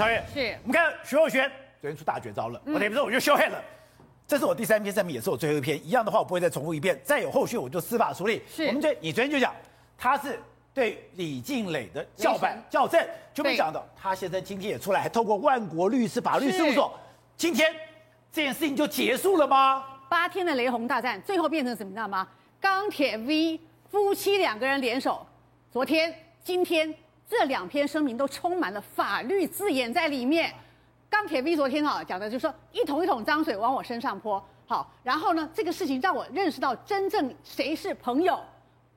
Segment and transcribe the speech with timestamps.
[0.00, 1.42] 超越是我们看徐若瑄
[1.78, 3.62] 昨天出大绝招了，我等于说我就修黑了。
[4.26, 5.78] 这是我第三篇声明，也是我最后一篇。
[5.86, 6.98] 一样的话，我不会再重复一遍。
[7.04, 8.40] 再有后续，我就司法处理。
[8.48, 9.54] 是我们这你昨天就讲，
[9.98, 10.40] 他是
[10.72, 16.98] 对李静蕾的叫板校正，就没想到他先生今天也出来，还透过万国律师法律事务所，
[17.36, 17.70] 今天
[18.32, 19.84] 这件事情就结束了吗？
[20.08, 21.90] 八天的雷洪大战，最后变成什么？
[21.90, 22.26] 你知道吗？
[22.58, 23.60] 钢铁 V
[23.90, 25.26] 夫妻两个人联手，
[25.70, 26.94] 昨天、今天
[27.30, 30.52] 这两篇声明都充满了法律字眼在里面。
[31.08, 38.36] 钢铁 V 昨天啊讲的就是说一桶一桶脏水往我身上泼，好，然后呢，这个事情让我认识到真正谁是朋友。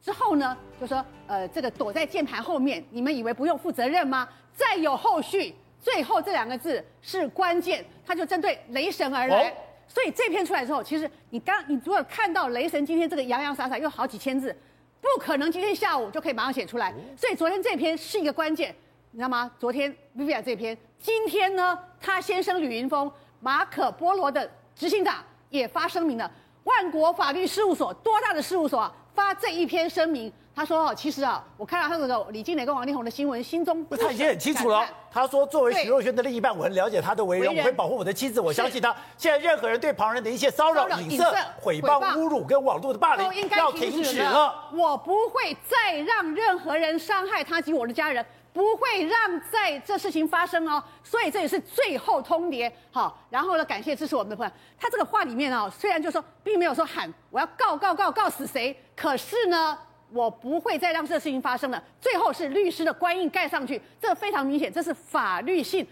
[0.00, 4.26] 之后呢，就说呃，这个躲在键盘后面，你们以为不用负责任吗？
[4.54, 9.50] 再有后续，最后这两个字是关键，他就针对雷神而来。
[9.50, 9.52] 哦
[9.86, 14.56] 所以这篇出来之后，其实你刚你如果看到雷神今天这个洋洋洒洒又好几千字，
[15.04, 16.92] 不可能今天下午就可以马上写出来。
[17.14, 18.74] 所以昨天这篇是一个关键，
[19.10, 19.50] 你知道吗？
[19.58, 26.30] 昨天 Vivian 这篇，今天呢，他先生吕云峰、马可波罗的执行长也发声明了。
[26.64, 30.32] 万国法律事务所多大的事务所啊，发这一篇声明。
[30.54, 34.86] 他说：“哦，其实啊，我看到他这个李靓蕾跟王力宏的新闻，心中不他已经很清楚了。
[35.10, 38.94] 他说，作为徐若瑄的另一半，我很了解他的为人，为人我会保护我的妻子，我相信他。
[39.16, 41.24] 现在任何人对旁人的一切骚扰、影射、
[41.60, 44.70] 诽谤、侮辱跟网络的霸凌，要停止了。
[44.72, 50.80] 我不会再让任何人伤害他及我的家人，不会让在这事情发生哦。
[51.02, 52.70] 所以这也是最后通牒。
[52.92, 54.52] 好，然后呢，感谢支持我们的朋友。
[54.78, 59.76] 他这个话里面啊，虽然就说并没有说喊我要告告告告死谁，可是呢。”
[60.14, 61.82] 我不会再让这个事情发生了。
[62.00, 65.84] 最后是律师的官印盖上去，这非常明显，这是法律性。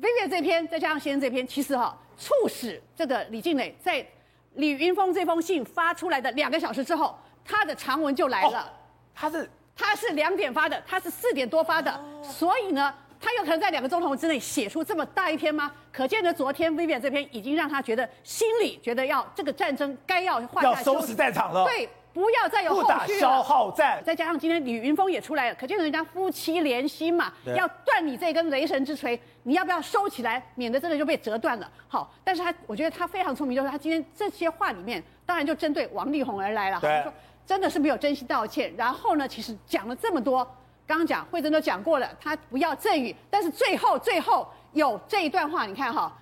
[0.00, 4.06] Vivian 这篇再加上先生这篇，其实哈、哦，促使这个李静蕾在
[4.54, 8.60] 李云峰这封信发出来的两个小时之后，他的长文就来了。
[8.60, 8.64] 哦、
[9.12, 15.72] 他是他是两点发的，他是四点多发的，哦、所以呢，他有可能在两个钟头之内写出这么大一篇吗？
[15.92, 21.64] 可见呢，昨天 Vivian 这篇已经让他觉得心里觉得要这个战争该要画下要收拾战场了。
[21.64, 21.88] 对。
[22.14, 22.98] 不要再有后续了。
[23.00, 31.68] 不打消耗战，再加上今天李云峰也出来了，可见人家夫妻连心嘛，要断你这根雷神之锤，你要不要收起来，免得真的就被折断了？
[31.88, 36.78] 好，但是他我觉得他非常聪明，就是他今天这些话里面，当然就针对王力宏而来了。
[36.80, 37.12] 对，说
[37.44, 38.72] 真的是没有真心道歉。
[38.76, 40.44] 然后呢，其实讲了这么多，
[40.86, 46.16] 刚刚讲慧珍都讲过了，他不要赠予，但是最后最后有这一段话，你看哈，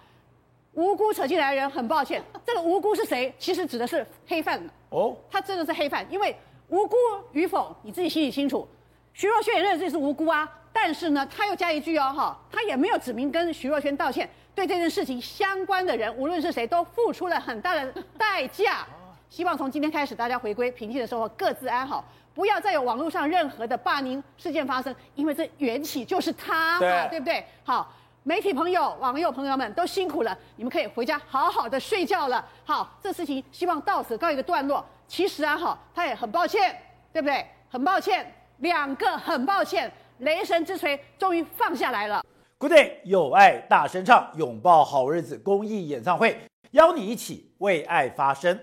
[0.73, 3.35] 无辜扯进来的人很抱歉，这个无辜是谁？
[3.39, 4.59] 其实指的是黑范。
[4.93, 6.37] 哦，他真的是黑犯，因为
[6.69, 6.97] 无辜
[7.33, 8.69] 与否你自己心里清楚。
[9.15, 14.29] 徐若瑄也认为自己是无辜啊，但是呢，他又加一句哦，哈，他也没有指明跟徐若瑄道歉。
[14.55, 18.87] 对这件事情相关的人，无论是谁，都付出了很大的代价。
[19.31, 22.05] 希望从今天开始，大家回归平静的生活，各自安好，
[22.35, 27.45] 不要再有网络上任何的霸凌事件发生，因为这缘起就是他嘛，对，对不对？
[27.65, 27.91] 好。
[28.25, 32.47] 媒体朋友、网友朋友们都辛苦了，你们可以回家好好的睡觉了。
[32.65, 34.85] 好，这事情希望到此告一个段落。
[35.09, 36.73] 其实啊，好，他也很抱歉，
[37.13, 37.45] 对不对？
[37.69, 42.25] 很抱歉，两个很抱歉，雷神之锤终于放下来了。
[42.59, 46.41] Good day，有爱大声唱，拥抱好日子公益演唱会，
[46.71, 48.57] 邀你一起为爱发声。